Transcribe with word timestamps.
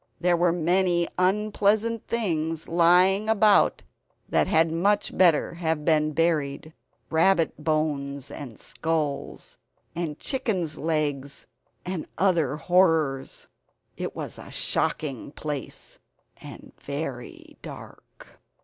There 0.19 0.35
were 0.35 0.51
many 0.51 1.07
unpleasant 1.19 2.07
things 2.07 2.67
lying 2.67 3.29
about 3.29 3.83
that 4.27 4.47
had 4.47 4.71
much 4.71 5.15
better 5.15 5.53
have 5.53 5.85
been 5.85 6.13
buried; 6.13 6.73
rabbit 7.11 7.63
bones 7.63 8.31
and 8.31 8.59
skulls, 8.59 9.59
and 9.95 10.17
chickens' 10.17 10.79
legs 10.79 11.45
and 11.85 12.07
other 12.17 12.55
horrors. 12.57 13.47
It 13.95 14.15
was 14.15 14.39
a 14.39 14.49
shocking 14.49 15.33
place, 15.33 15.99
and 16.41 16.71
very 16.79 17.57
dark. 17.61 18.39